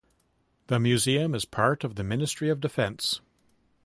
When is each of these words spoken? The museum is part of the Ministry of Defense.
The 0.65 0.79
museum 0.79 1.35
is 1.35 1.45
part 1.45 1.83
of 1.83 1.93
the 1.93 2.03
Ministry 2.03 2.49
of 2.49 2.59
Defense. 2.59 3.21